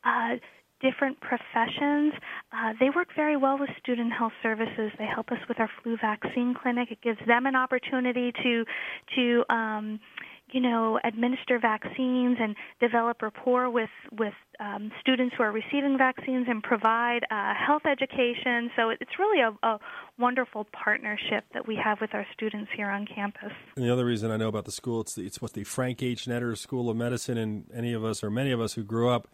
uh, 0.06 0.36
different 0.80 1.20
professions. 1.20 2.14
Uh, 2.54 2.74
they 2.80 2.90
work 2.96 3.08
very 3.16 3.38
well 3.38 3.58
with 3.60 3.70
student 3.82 4.14
health 4.14 4.34
services. 4.44 4.92
They 5.00 5.08
help 5.08 5.32
us 5.32 5.40
with 5.50 5.60
our 5.60 5.70
flu 5.82 5.98
vaccine 6.00 6.54
clinic. 6.54 6.92
It 6.92 7.02
gives 7.02 7.20
them 7.26 7.48
an 7.48 7.56
opportunity 7.56 8.32
to 8.44 8.66
to 9.16 9.44
um, 9.50 10.00
you 10.52 10.62
know, 10.62 11.00
administer 11.04 11.60
vaccines 11.60 12.38
and 12.40 12.56
develop 12.80 13.22
rapport 13.22 13.70
with 13.70 13.90
with 14.18 14.34
um, 14.60 14.92
students 15.02 15.36
who 15.38 15.44
are 15.44 15.52
receiving 15.52 15.98
vaccines 15.98 16.48
and 16.50 16.64
provide 16.64 17.22
uh, 17.30 17.54
health 17.54 17.84
education. 17.86 18.72
So 18.76 18.90
it's 18.90 19.20
really 19.20 19.42
a, 19.42 19.68
a, 19.68 19.80
wonderful 20.20 20.66
partnership 20.72 21.44
that 21.54 21.68
we 21.68 21.76
have 21.76 22.02
with 22.02 22.16
our 22.16 22.26
students 22.34 22.72
here 22.76 22.90
on 22.90 23.06
campus. 23.06 23.52
And 23.76 23.86
the 23.86 23.94
other 23.94 24.04
reason 24.04 24.32
I 24.32 24.38
know 24.38 24.48
about 24.48 24.66
the 24.66 24.72
school, 24.72 25.02
it's 25.02 25.14
the, 25.14 25.28
it's 25.28 25.40
what 25.40 25.54
the 25.54 25.64
Frank 25.64 26.02
H. 26.02 26.26
Netter 26.26 26.58
School 26.58 26.90
of 26.90 26.98
Medicine, 26.98 27.38
and 27.38 27.66
any 27.72 27.94
of 27.94 28.04
us 28.04 28.24
or 28.24 28.32
many 28.32 28.52
of 28.52 28.60
us 28.60 28.74
who 28.74 28.84
grew 28.84 29.10
up 29.10 29.28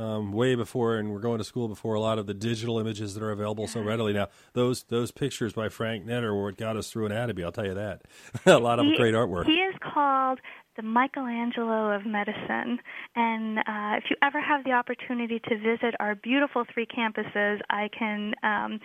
um, 0.00 0.32
way 0.32 0.54
before, 0.54 0.96
and 0.96 1.12
we're 1.12 1.20
going 1.20 1.38
to 1.38 1.44
school 1.44 1.68
before 1.68 1.94
a 1.94 2.00
lot 2.00 2.18
of 2.18 2.26
the 2.26 2.34
digital 2.34 2.78
images 2.78 3.14
that 3.14 3.22
are 3.22 3.30
available 3.30 3.66
so 3.66 3.82
readily 3.82 4.12
now. 4.12 4.28
Those 4.54 4.84
those 4.84 5.10
pictures 5.10 5.52
by 5.52 5.68
Frank 5.68 6.06
Netter 6.06 6.34
were 6.34 6.44
what 6.44 6.56
got 6.56 6.76
us 6.76 6.90
through 6.90 7.06
anatomy. 7.06 7.44
I'll 7.44 7.52
tell 7.52 7.66
you 7.66 7.74
that. 7.74 8.02
a 8.46 8.58
lot 8.58 8.78
of 8.78 8.86
he, 8.86 8.96
great 8.96 9.14
artwork. 9.14 9.46
He 9.46 9.52
is 9.52 9.74
called 9.82 10.40
the 10.76 10.82
Michelangelo 10.82 11.94
of 11.94 12.06
medicine. 12.06 12.78
And 13.14 13.58
uh, 13.58 13.98
if 13.98 14.04
you 14.08 14.16
ever 14.22 14.40
have 14.40 14.64
the 14.64 14.72
opportunity 14.72 15.40
to 15.48 15.58
visit 15.58 15.94
our 16.00 16.14
beautiful 16.14 16.64
three 16.72 16.86
campuses, 16.86 17.58
I 17.68 17.88
can 17.96 18.34
um, 18.42 18.80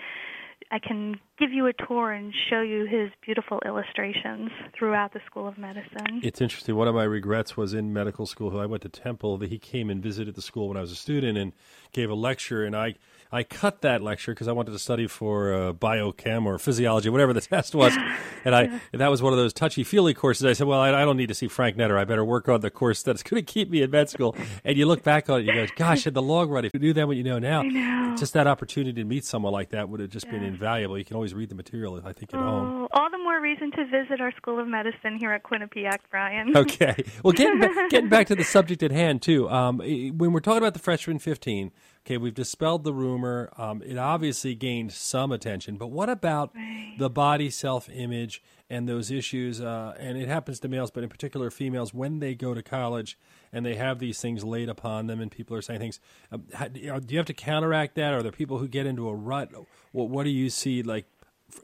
I 0.71 0.79
can 0.79 1.19
give 1.37 1.51
you 1.51 1.67
a 1.67 1.73
tour 1.73 2.11
and 2.11 2.33
show 2.49 2.61
you 2.61 2.85
his 2.85 3.11
beautiful 3.23 3.59
illustrations 3.65 4.49
throughout 4.77 5.13
the 5.13 5.19
School 5.25 5.47
of 5.47 5.57
Medicine. 5.57 6.21
It's 6.23 6.41
interesting. 6.41 6.75
One 6.75 6.87
of 6.87 6.95
my 6.95 7.03
regrets 7.03 7.55
was 7.55 7.73
in 7.73 7.93
medical 7.93 8.25
school. 8.25 8.59
I 8.59 8.65
went 8.65 8.83
to 8.83 8.89
Temple. 8.89 9.37
That 9.37 9.49
He 9.49 9.59
came 9.59 9.89
and 9.89 10.01
visited 10.01 10.35
the 10.35 10.41
school 10.41 10.67
when 10.69 10.77
I 10.77 10.81
was 10.81 10.91
a 10.91 10.95
student 10.95 11.37
and 11.37 11.53
gave 11.91 12.09
a 12.09 12.15
lecture, 12.15 12.65
and 12.65 12.75
I 12.75 12.95
I 13.31 13.43
cut 13.43 13.81
that 13.81 14.01
lecture 14.01 14.33
because 14.33 14.47
I 14.47 14.51
wanted 14.51 14.71
to 14.71 14.79
study 14.79 15.07
for 15.07 15.53
uh, 15.53 15.73
biochem 15.73 16.45
or 16.45 16.57
physiology, 16.59 17.09
whatever 17.09 17.33
the 17.33 17.41
test 17.55 17.75
was, 17.75 17.95
and 18.43 18.55
I 18.55 18.63
and 18.91 19.01
that 19.01 19.09
was 19.09 19.21
one 19.21 19.33
of 19.33 19.37
those 19.37 19.53
touchy 19.53 19.83
feely 19.83 20.13
courses. 20.13 20.45
I 20.45 20.53
said, 20.53 20.67
well, 20.67 20.79
I, 20.79 20.89
I, 20.89 21.05
don't 21.05 21.17
need 21.17 21.27
to 21.27 21.33
see 21.33 21.47
Frank 21.47 21.77
Netter. 21.77 21.97
I 21.97 22.05
better 22.05 22.23
work 22.23 22.47
on 22.49 22.61
the 22.61 22.69
course 22.69 23.01
that's 23.03 23.23
going 23.23 23.43
to 23.43 23.53
keep 23.53 23.69
me 23.69 23.81
in 23.81 23.91
med 23.91 24.09
school. 24.09 24.35
And 24.63 24.77
you 24.77 24.85
look 24.85 25.03
back 25.03 25.29
on 25.29 25.41
it, 25.41 25.45
you 25.45 25.53
go, 25.53 25.65
gosh, 25.75 26.07
in 26.07 26.13
the 26.13 26.21
long 26.21 26.49
run, 26.49 26.65
if 26.65 26.73
you 26.73 26.79
knew 26.79 26.93
then 26.93 27.07
what 27.07 27.17
you 27.17 27.23
know 27.23 27.39
now, 27.39 27.61
know. 27.61 28.15
just 28.17 28.33
that 28.33 28.47
opportunity 28.47 28.93
to 28.93 29.03
meet 29.03 29.25
someone 29.25 29.53
like 29.53 29.69
that 29.69 29.89
would 29.89 29.99
have 29.99 30.09
just 30.09 30.25
yeah. 30.27 30.33
been 30.33 30.43
invaluable. 30.43 30.97
You 30.97 31.05
can 31.05 31.15
always 31.15 31.33
read 31.33 31.49
the 31.49 31.55
material, 31.55 32.01
I 32.05 32.13
think, 32.13 32.33
at 32.33 32.39
oh, 32.39 32.43
home. 32.43 32.87
All 32.93 33.09
the 33.09 33.17
more 33.17 33.41
reason 33.41 33.71
to 33.71 33.85
visit 33.85 34.21
our 34.21 34.31
School 34.33 34.59
of 34.59 34.67
Medicine 34.67 35.17
here 35.17 35.31
at 35.31 35.43
Quinnipiac, 35.43 35.99
Brian. 36.11 36.55
okay. 36.65 37.03
Well, 37.23 37.33
getting 37.33 37.59
back, 37.59 37.71
getting 37.89 38.09
back 38.09 38.27
to 38.27 38.35
the 38.35 38.43
subject 38.43 38.83
at 38.83 38.91
hand 38.91 39.21
too. 39.21 39.49
Um, 39.49 39.79
when 39.79 40.31
we're 40.31 40.39
talking 40.39 40.59
about 40.59 40.73
the 40.73 40.79
freshman 40.79 41.19
fifteen 41.19 41.71
Okay, 42.05 42.17
we've 42.17 42.35
dispelled 42.35 42.83
the 42.83 42.93
rumor. 42.93 43.51
Um, 43.57 43.81
it 43.81 43.97
obviously 43.97 44.53
gained 44.53 44.91
some 44.91 45.31
attention, 45.31 45.77
but 45.77 45.87
what 45.87 46.07
about 46.07 46.53
right. 46.55 46.95
the 46.99 47.09
body 47.09 47.49
self 47.49 47.89
image 47.89 48.43
and 48.69 48.89
those 48.89 49.11
issues. 49.11 49.61
Uh, 49.61 49.93
and 49.99 50.17
it 50.17 50.27
happens 50.27 50.59
to 50.59 50.67
males, 50.67 50.91
but 50.91 51.03
in 51.03 51.09
particular 51.09 51.49
females, 51.51 51.93
when 51.93 52.19
they 52.19 52.33
go 52.33 52.53
to 52.53 52.63
college 52.63 53.17
and 53.51 53.65
they 53.65 53.75
have 53.75 53.99
these 53.99 54.19
things 54.19 54.43
laid 54.43 54.69
upon 54.69 55.07
them, 55.07 55.21
and 55.21 55.31
people 55.31 55.55
are 55.55 55.61
saying 55.61 55.79
things. 55.79 55.99
Um, 56.31 56.45
how, 56.53 56.67
do 56.67 56.79
you 56.79 57.17
have 57.17 57.25
to 57.27 57.33
counteract 57.33 57.95
that? 57.95 58.13
Are 58.13 58.23
there 58.23 58.31
people 58.31 58.57
who 58.57 58.67
get 58.67 58.85
into 58.85 59.07
a 59.07 59.15
rut? 59.15 59.51
What, 59.91 60.09
what 60.09 60.23
do 60.23 60.29
you 60.29 60.49
see 60.49 60.83
like 60.83 61.05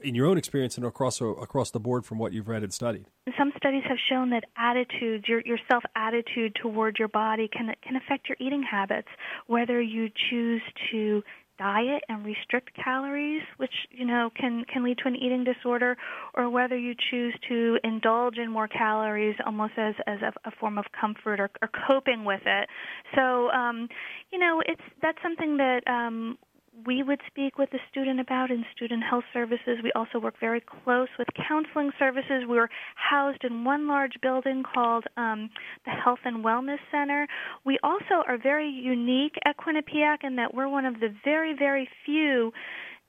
in 0.02 0.14
your 0.14 0.26
own 0.26 0.38
experience 0.38 0.76
and 0.76 0.86
across 0.86 1.20
across 1.20 1.70
the 1.70 1.80
board 1.80 2.04
from 2.04 2.18
what 2.18 2.32
you've 2.32 2.48
read 2.48 2.62
and 2.62 2.72
studied? 2.72 3.06
Some 3.38 3.52
studies 3.56 3.82
have 3.88 3.98
shown 4.10 4.30
that 4.30 4.44
attitudes, 4.56 5.28
your 5.28 5.40
your 5.44 5.58
self 5.70 5.82
attitude 5.94 6.56
toward 6.60 6.98
your 6.98 7.08
body, 7.08 7.48
can 7.48 7.72
can 7.82 7.96
affect 7.96 8.28
your 8.28 8.36
eating 8.40 8.62
habits. 8.62 9.08
Whether 9.46 9.80
you 9.80 10.08
choose 10.30 10.62
to 10.90 11.22
diet 11.58 12.02
and 12.08 12.24
restrict 12.24 12.70
calories, 12.82 13.42
which 13.56 13.72
you 13.90 14.04
know 14.04 14.30
can 14.34 14.64
can 14.64 14.82
lead 14.82 14.98
to 14.98 15.08
an 15.08 15.16
eating 15.16 15.44
disorder, 15.44 15.96
or 16.34 16.50
whether 16.50 16.76
you 16.76 16.94
choose 17.10 17.34
to 17.48 17.78
indulge 17.84 18.38
in 18.38 18.50
more 18.50 18.68
calories 18.68 19.36
almost 19.46 19.74
as 19.76 19.94
as 20.06 20.18
a, 20.22 20.48
a 20.48 20.50
form 20.58 20.78
of 20.78 20.86
comfort 20.98 21.40
or, 21.40 21.50
or 21.60 21.70
coping 21.88 22.24
with 22.24 22.42
it. 22.46 22.68
So 23.14 23.50
um, 23.50 23.88
you 24.30 24.38
know 24.38 24.62
it's 24.66 24.82
that's 25.00 25.18
something 25.22 25.58
that 25.58 25.86
um, 25.86 26.38
we 26.86 27.02
would 27.02 27.20
speak 27.26 27.58
with 27.58 27.70
the 27.70 27.78
student 27.90 28.18
about 28.18 28.50
in 28.50 28.64
student 28.74 29.02
health 29.08 29.24
services. 29.32 29.78
We 29.82 29.92
also 29.94 30.18
work 30.18 30.34
very 30.40 30.60
close 30.60 31.08
with 31.18 31.28
counseling 31.48 31.90
services. 31.98 32.44
We're 32.46 32.68
housed 32.94 33.44
in 33.44 33.64
one 33.64 33.86
large 33.86 34.14
building 34.22 34.62
called 34.62 35.04
um, 35.16 35.50
the 35.84 35.90
Health 35.90 36.20
and 36.24 36.44
Wellness 36.44 36.78
Center. 36.90 37.26
We 37.64 37.78
also 37.82 38.24
are 38.26 38.38
very 38.42 38.68
unique 38.68 39.34
at 39.44 39.56
Quinnipiac 39.58 40.18
in 40.24 40.36
that 40.36 40.54
we're 40.54 40.68
one 40.68 40.86
of 40.86 40.94
the 41.00 41.14
very, 41.24 41.54
very 41.56 41.88
few 42.06 42.52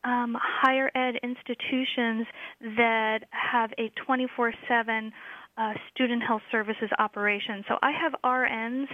um, 0.03 0.35
higher 0.41 0.91
ed 0.95 1.15
institutions 1.23 2.27
that 2.59 3.19
have 3.31 3.71
a 3.77 3.89
24 4.05 4.53
7 4.67 5.11
uh, 5.55 5.73
student 5.93 6.23
health 6.23 6.41
services 6.51 6.89
operation. 6.99 7.63
So 7.67 7.75
I 7.81 7.91
have 7.91 8.13
RNs 8.25 8.87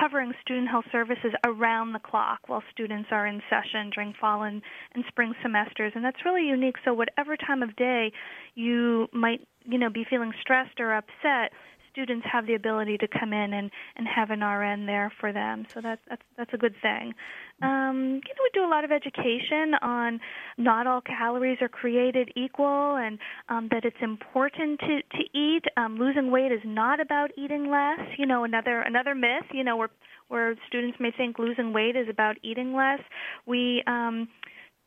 covering 0.00 0.32
student 0.42 0.68
health 0.68 0.84
services 0.90 1.32
around 1.44 1.92
the 1.92 1.98
clock 1.98 2.40
while 2.46 2.62
students 2.72 3.08
are 3.10 3.26
in 3.26 3.40
session 3.48 3.90
during 3.94 4.14
fall 4.20 4.42
and, 4.42 4.62
and 4.94 5.04
spring 5.08 5.32
semesters. 5.42 5.92
And 5.94 6.04
that's 6.04 6.24
really 6.24 6.46
unique. 6.46 6.76
So 6.84 6.94
whatever 6.94 7.36
time 7.36 7.62
of 7.62 7.74
day 7.76 8.12
you 8.54 9.08
might 9.12 9.46
you 9.64 9.78
know 9.78 9.90
be 9.90 10.04
feeling 10.08 10.32
stressed 10.40 10.80
or 10.80 10.96
upset 10.96 11.52
students 11.92 12.26
have 12.30 12.46
the 12.46 12.54
ability 12.54 12.98
to 12.98 13.06
come 13.06 13.32
in 13.32 13.52
and, 13.52 13.70
and 13.96 14.08
have 14.08 14.30
an 14.30 14.40
RN 14.42 14.86
there 14.86 15.12
for 15.20 15.32
them. 15.32 15.66
So 15.72 15.80
that's 15.80 16.00
that's 16.08 16.22
that's 16.36 16.54
a 16.54 16.58
good 16.58 16.74
thing. 16.82 17.14
Um, 17.60 18.20
you 18.24 18.34
know, 18.34 18.42
we 18.42 18.50
do 18.54 18.64
a 18.64 18.70
lot 18.70 18.84
of 18.84 18.90
education 18.90 19.74
on 19.80 20.18
not 20.58 20.86
all 20.86 21.00
calories 21.00 21.58
are 21.60 21.68
created 21.68 22.32
equal, 22.34 22.96
and 22.96 23.18
um, 23.48 23.68
that 23.70 23.84
it's 23.84 24.02
important 24.02 24.80
to 24.80 25.02
to 25.02 25.38
eat. 25.38 25.64
Um, 25.76 25.96
losing 25.96 26.30
weight 26.30 26.50
is 26.50 26.62
not 26.64 27.00
about 27.00 27.30
eating 27.36 27.70
less. 27.70 28.00
You 28.18 28.26
know, 28.26 28.44
another 28.44 28.80
another 28.80 29.14
myth. 29.14 29.46
You 29.52 29.62
know, 29.62 29.76
where 29.76 29.90
where 30.28 30.54
students 30.66 30.98
may 30.98 31.12
think 31.16 31.38
losing 31.38 31.72
weight 31.72 31.94
is 31.94 32.08
about 32.08 32.36
eating 32.42 32.74
less. 32.74 33.00
We 33.46 33.82
um, 33.86 34.28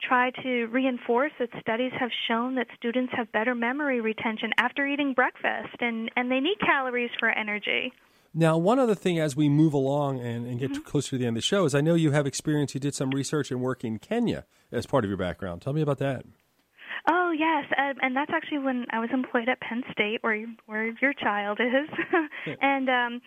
try 0.07 0.31
to 0.43 0.65
reinforce 0.65 1.31
that 1.39 1.49
studies 1.59 1.91
have 1.99 2.11
shown 2.27 2.55
that 2.55 2.67
students 2.77 3.13
have 3.15 3.31
better 3.31 3.55
memory 3.55 4.01
retention 4.01 4.51
after 4.57 4.85
eating 4.85 5.13
breakfast 5.13 5.75
and, 5.79 6.11
and 6.15 6.31
they 6.31 6.39
need 6.39 6.57
calories 6.59 7.11
for 7.19 7.29
energy. 7.29 7.91
Now, 8.33 8.57
one 8.57 8.79
other 8.79 8.95
thing 8.95 9.17
as 9.17 9.35
we 9.35 9.47
move 9.47 9.73
along 9.73 10.19
and, 10.19 10.45
and 10.45 10.59
get 10.59 10.71
mm-hmm. 10.71 10.81
closer 10.81 11.11
to 11.11 11.17
the 11.17 11.25
end 11.25 11.37
of 11.37 11.41
the 11.41 11.45
show 11.45 11.63
is 11.65 11.73
I 11.73 11.81
know 11.81 11.95
you 11.95 12.11
have 12.11 12.27
experience, 12.27 12.73
you 12.73 12.81
did 12.81 12.93
some 12.93 13.11
research 13.11 13.49
and 13.49 13.61
work 13.61 13.83
in 13.83 13.97
Kenya 13.97 14.45
as 14.71 14.85
part 14.85 15.05
of 15.05 15.09
your 15.09 15.17
background. 15.17 15.61
Tell 15.61 15.71
me 15.71 15.81
about 15.81 15.99
that. 15.99 16.25
Oh 17.07 17.31
yes, 17.31 17.65
um, 17.77 17.93
and 18.01 18.15
that's 18.15 18.31
actually 18.33 18.59
when 18.59 18.85
I 18.89 18.99
was 18.99 19.09
employed 19.13 19.47
at 19.47 19.59
Penn 19.59 19.83
State, 19.91 20.19
where 20.21 20.43
where 20.65 20.87
your 21.01 21.13
child 21.13 21.59
is. 21.59 21.89
and 22.61 22.89
um, 22.89 23.21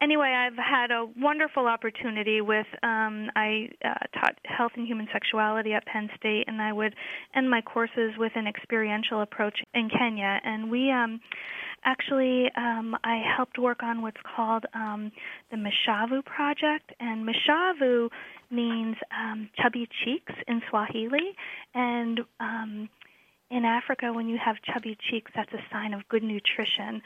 anyway, 0.00 0.28
I've 0.28 0.56
had 0.56 0.92
a 0.92 1.06
wonderful 1.16 1.66
opportunity 1.66 2.40
with. 2.40 2.66
Um, 2.84 3.30
I 3.34 3.70
uh, 3.84 3.94
taught 4.20 4.38
health 4.44 4.72
and 4.76 4.86
human 4.86 5.08
sexuality 5.12 5.72
at 5.72 5.84
Penn 5.86 6.10
State, 6.16 6.44
and 6.46 6.62
I 6.62 6.72
would 6.72 6.94
end 7.34 7.50
my 7.50 7.60
courses 7.60 8.12
with 8.18 8.32
an 8.36 8.46
experiential 8.46 9.20
approach 9.22 9.58
in 9.74 9.88
Kenya. 9.88 10.40
And 10.44 10.70
we 10.70 10.92
um, 10.92 11.20
actually, 11.84 12.50
um, 12.56 12.96
I 13.02 13.20
helped 13.36 13.58
work 13.58 13.82
on 13.82 14.00
what's 14.00 14.20
called 14.36 14.64
um, 14.74 15.10
the 15.50 15.56
Mashavu 15.56 16.24
project, 16.24 16.92
and 17.00 17.26
Mashavu 17.26 18.10
means 18.50 18.94
um, 19.10 19.50
chubby 19.60 19.88
cheeks 20.04 20.32
in 20.46 20.62
Swahili, 20.70 21.34
and 21.74 22.20
um, 22.38 22.88
in 23.54 23.64
Africa, 23.64 24.12
when 24.12 24.28
you 24.28 24.38
have 24.44 24.56
chubby 24.62 24.98
cheeks, 25.10 25.30
that's 25.34 25.52
a 25.52 25.62
sign 25.72 25.94
of 25.94 26.06
good 26.08 26.22
nutrition. 26.22 27.00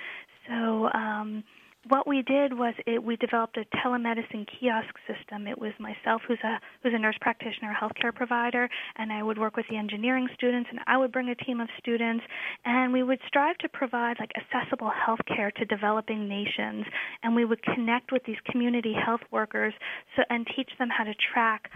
So, 0.49 0.89
um, 0.95 1.45
what 1.87 2.07
we 2.07 2.23
did 2.23 2.53
was 2.53 2.75
it, 2.87 3.03
we 3.03 3.17
developed 3.17 3.57
a 3.57 3.65
telemedicine 3.77 4.47
kiosk 4.47 4.95
system. 5.07 5.47
It 5.47 5.59
was 5.59 5.73
myself, 5.79 6.23
who's 6.27 6.41
a 6.43 6.59
who's 6.83 6.93
a 6.95 6.99
nurse 6.99 7.17
practitioner, 7.21 7.75
healthcare 7.81 8.15
provider, 8.15 8.69
and 8.97 9.13
I 9.13 9.23
would 9.23 9.39
work 9.39 9.57
with 9.57 9.67
the 9.71 9.77
engineering 9.77 10.29
students, 10.35 10.69
and 10.71 10.81
I 10.87 10.97
would 10.97 11.13
bring 11.13 11.29
a 11.29 11.35
team 11.35 11.61
of 11.61 11.69
students, 11.79 12.25
and 12.65 12.93
we 12.93 13.03
would 13.03 13.21
strive 13.27 13.57
to 13.59 13.69
provide 13.69 14.17
like 14.19 14.33
accessible 14.37 14.91
healthcare 14.91 15.55
to 15.55 15.65
developing 15.65 16.29
nations, 16.29 16.85
and 17.23 17.35
we 17.35 17.45
would 17.45 17.63
connect 17.63 18.13
with 18.13 18.25
these 18.25 18.41
community 18.51 18.93
health 18.93 19.23
workers 19.31 19.73
so 20.17 20.23
and 20.31 20.47
teach 20.57 20.71
them 20.79 20.89
how 20.91 21.05
to 21.05 21.15
track 21.33 21.71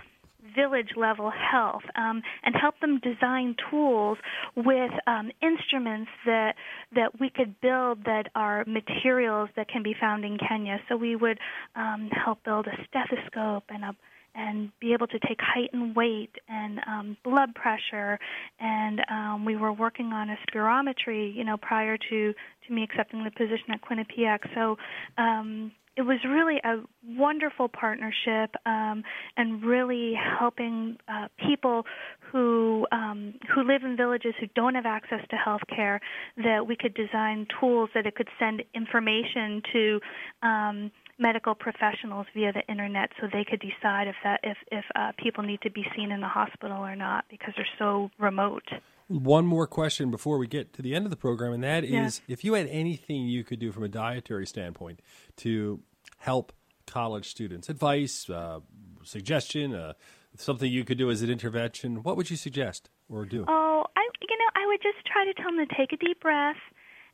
village 0.54 0.90
level 0.96 1.30
health 1.30 1.82
um, 1.96 2.22
and 2.42 2.54
help 2.54 2.78
them 2.80 3.00
design 3.00 3.56
tools 3.70 4.18
with 4.56 4.90
um, 5.06 5.30
instruments 5.42 6.10
that 6.26 6.54
that 6.94 7.20
we 7.20 7.30
could 7.30 7.60
build 7.60 8.04
that 8.04 8.28
are 8.34 8.64
materials 8.66 9.48
that 9.56 9.68
can 9.68 9.82
be 9.82 9.94
found 10.00 10.24
in 10.24 10.38
Kenya. 10.38 10.78
So 10.88 10.96
we 10.96 11.16
would 11.16 11.38
um, 11.76 12.10
help 12.12 12.44
build 12.44 12.66
a 12.66 12.76
stethoscope 12.88 13.64
and 13.68 13.84
a 13.84 13.96
and 14.34 14.70
be 14.80 14.92
able 14.92 15.06
to 15.06 15.18
take 15.18 15.38
height 15.40 15.70
and 15.72 15.94
weight 15.94 16.30
and 16.48 16.80
um, 16.86 17.16
blood 17.22 17.54
pressure. 17.54 18.18
And 18.58 19.00
um, 19.10 19.44
we 19.44 19.56
were 19.56 19.72
working 19.72 20.06
on 20.06 20.30
a 20.30 20.36
spirometry, 20.48 21.34
you 21.34 21.44
know, 21.44 21.56
prior 21.56 21.96
to 21.96 22.32
to 22.32 22.72
me 22.72 22.82
accepting 22.82 23.24
the 23.24 23.30
position 23.30 23.72
at 23.72 23.80
Quinnipiac. 23.82 24.38
So 24.54 24.76
um, 25.18 25.72
it 25.96 26.02
was 26.02 26.18
really 26.26 26.58
a 26.64 26.82
wonderful 27.06 27.68
partnership 27.68 28.54
um, 28.64 29.02
and 29.36 29.62
really 29.62 30.14
helping 30.38 30.96
uh, 31.08 31.28
people 31.46 31.84
who 32.30 32.86
um, 32.92 33.34
who 33.54 33.62
live 33.62 33.82
in 33.84 33.96
villages 33.96 34.32
who 34.40 34.46
don't 34.54 34.74
have 34.74 34.86
access 34.86 35.20
to 35.30 35.36
health 35.36 35.60
care 35.74 36.00
that 36.38 36.66
we 36.66 36.76
could 36.76 36.94
design 36.94 37.46
tools 37.60 37.90
that 37.94 38.06
it 38.06 38.14
could 38.14 38.28
send 38.38 38.62
information 38.74 39.62
to 39.72 40.00
um, 40.42 40.90
medical 41.18 41.54
professionals 41.54 42.26
via 42.34 42.52
the 42.52 42.62
internet 42.68 43.10
so 43.20 43.26
they 43.32 43.44
could 43.44 43.60
decide 43.60 44.08
if 44.08 44.16
that 44.24 44.40
if 44.42 44.56
if 44.70 44.84
uh, 44.94 45.12
people 45.18 45.44
need 45.44 45.60
to 45.62 45.70
be 45.70 45.84
seen 45.96 46.10
in 46.10 46.20
the 46.20 46.28
hospital 46.28 46.78
or 46.78 46.96
not 46.96 47.24
because 47.30 47.52
they're 47.56 47.66
so 47.78 48.10
remote. 48.18 48.64
One 49.08 49.46
more 49.46 49.66
question 49.66 50.10
before 50.10 50.38
we 50.38 50.46
get 50.46 50.72
to 50.74 50.82
the 50.82 50.94
end 50.94 51.04
of 51.04 51.10
the 51.10 51.16
program, 51.16 51.52
and 51.52 51.62
that 51.64 51.84
is 51.84 52.22
if 52.28 52.44
you 52.44 52.54
had 52.54 52.66
anything 52.68 53.26
you 53.26 53.44
could 53.44 53.58
do 53.58 53.72
from 53.72 53.82
a 53.82 53.88
dietary 53.88 54.46
standpoint 54.46 55.00
to 55.38 55.80
help 56.18 56.52
college 56.86 57.28
students, 57.28 57.68
advice, 57.68 58.30
uh, 58.30 58.60
suggestion, 59.04 59.74
uh, 59.74 59.92
something 60.36 60.70
you 60.70 60.84
could 60.84 60.98
do 60.98 61.10
as 61.10 61.22
an 61.22 61.30
intervention, 61.30 62.02
what 62.02 62.16
would 62.16 62.30
you 62.30 62.36
suggest 62.36 62.90
or 63.08 63.24
do? 63.26 63.44
Oh, 63.48 63.84
I 63.96 64.08
you 64.28 64.38
know 64.38 64.62
I 64.62 64.66
would 64.66 64.80
just 64.82 65.04
try 65.06 65.24
to 65.24 65.34
tell 65.34 65.54
them 65.54 65.66
to 65.66 65.76
take 65.76 65.92
a 65.92 65.96
deep 65.96 66.20
breath 66.20 66.56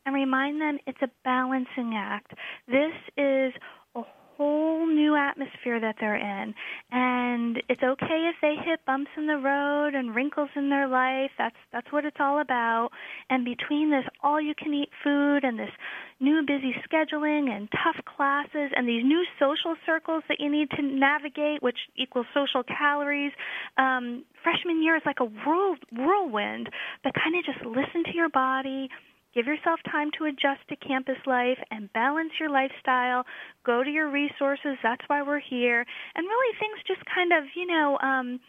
and 0.05 0.15
remind 0.15 0.61
them 0.61 0.79
it's 0.87 1.01
a 1.01 1.09
balancing 1.23 1.93
act. 1.95 2.33
This 2.67 2.93
is 3.17 3.53
whole 4.39 4.87
new 4.87 5.17
atmosphere 5.17 5.81
that 5.81 5.95
they're 5.99 6.15
in. 6.15 6.55
And 6.91 7.61
it's 7.67 7.83
okay 7.83 8.31
if 8.31 8.35
they 8.41 8.55
hit 8.63 8.79
bumps 8.85 9.11
in 9.17 9.27
the 9.27 9.35
road 9.35 9.95
and 9.95 10.15
wrinkles 10.15 10.49
in 10.55 10.69
their 10.69 10.87
life. 10.87 11.31
That's 11.37 11.55
that's 11.73 11.91
what 11.91 12.05
it's 12.05 12.17
all 12.19 12.39
about. 12.39 12.89
And 13.29 13.43
between 13.43 13.91
this 13.91 14.05
all 14.23 14.39
you 14.39 14.55
can 14.55 14.73
eat 14.73 14.89
food 15.03 15.43
and 15.43 15.59
this 15.59 15.69
new 16.21 16.41
busy 16.47 16.73
scheduling 16.87 17.49
and 17.49 17.67
tough 17.71 18.03
classes 18.05 18.71
and 18.75 18.87
these 18.87 19.03
new 19.03 19.23
social 19.39 19.75
circles 19.85 20.23
that 20.29 20.39
you 20.39 20.49
need 20.49 20.69
to 20.71 20.81
navigate, 20.81 21.61
which 21.61 21.77
equals 21.97 22.25
social 22.33 22.63
calories, 22.63 23.31
um, 23.77 24.23
freshman 24.43 24.81
year 24.81 24.95
is 24.95 25.03
like 25.05 25.19
a 25.19 25.25
whirl, 25.25 25.75
whirlwind. 25.91 26.69
But 27.03 27.13
kind 27.13 27.35
of 27.35 27.43
just 27.43 27.65
listen 27.65 28.03
to 28.05 28.15
your 28.15 28.29
body 28.29 28.89
Give 29.33 29.45
yourself 29.45 29.79
time 29.91 30.09
to 30.17 30.25
adjust 30.25 30.67
to 30.69 30.75
campus 30.75 31.17
life 31.27 31.59
and 31.69 31.91
balance 31.93 32.31
your 32.39 32.49
lifestyle. 32.49 33.25
Go 33.63 33.83
to 33.83 33.89
your 33.89 34.09
resources. 34.09 34.77
That's 34.81 35.03
why 35.07 35.21
we're 35.21 35.39
here. 35.39 35.85
And 36.15 36.25
really, 36.25 36.57
things 36.59 36.79
just 36.87 37.01
kind 37.05 37.31
of, 37.33 37.43
you 37.55 37.67
know, 37.67 37.99
um, 38.01 38.39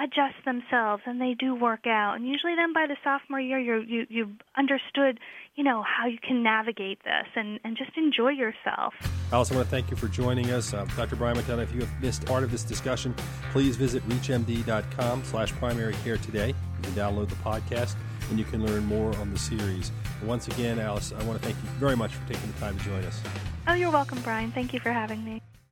adjust 0.00 0.34
themselves, 0.44 1.02
and 1.06 1.20
they 1.20 1.34
do 1.38 1.54
work 1.54 1.86
out. 1.86 2.14
And 2.16 2.26
usually, 2.26 2.54
then 2.56 2.72
by 2.72 2.86
the 2.88 2.96
sophomore 3.04 3.38
year, 3.38 3.58
you're, 3.58 3.82
you 3.82 4.06
you've 4.08 4.32
understood, 4.56 5.20
you 5.56 5.62
know, 5.62 5.82
how 5.82 6.06
you 6.06 6.18
can 6.18 6.42
navigate 6.42 7.04
this 7.04 7.26
and 7.36 7.60
and 7.62 7.76
just 7.76 7.96
enjoy 7.96 8.30
yourself. 8.30 8.94
I 9.30 9.36
also 9.36 9.54
want 9.54 9.66
to 9.66 9.70
thank 9.70 9.90
you 9.90 9.96
for 9.96 10.08
joining 10.08 10.50
us, 10.50 10.72
uh, 10.72 10.86
Dr. 10.96 11.16
Brian 11.16 11.36
McDonough. 11.36 11.64
If 11.64 11.74
you 11.74 11.80
have 11.80 12.02
missed 12.02 12.24
part 12.24 12.44
of 12.44 12.50
this 12.50 12.64
discussion, 12.64 13.14
please 13.52 13.76
visit 13.76 14.06
reachmd.com/slash 14.08 15.52
primary 15.52 15.94
care 16.02 16.16
today. 16.16 16.48
You 16.48 16.82
can 16.82 16.92
download 16.92 17.28
the 17.28 17.36
podcast 17.36 17.94
and 18.30 18.38
you 18.38 18.44
can 18.44 18.64
learn 18.64 18.84
more 18.84 19.14
on 19.16 19.32
the 19.32 19.38
series. 19.38 19.92
Once 20.22 20.48
again, 20.48 20.78
Alice, 20.78 21.12
I 21.18 21.22
want 21.24 21.40
to 21.40 21.44
thank 21.44 21.56
you 21.62 21.68
very 21.78 21.96
much 21.96 22.12
for 22.12 22.26
taking 22.32 22.50
the 22.52 22.58
time 22.58 22.78
to 22.78 22.84
join 22.84 23.04
us. 23.04 23.20
Oh, 23.66 23.74
you're 23.74 23.90
welcome, 23.90 24.20
Brian. 24.22 24.52
Thank 24.52 24.72
you 24.72 24.80
for 24.80 24.92
having 24.92 25.24
me. 25.24 25.42